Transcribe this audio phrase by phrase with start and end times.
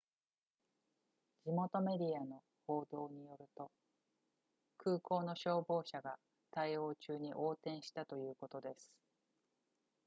[1.45, 3.69] 地元メディアの報道によると
[4.79, 6.17] 空港の消防車が
[6.49, 8.91] 対応中に横転したということです